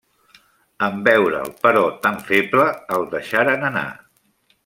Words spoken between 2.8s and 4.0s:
el deixaren anar.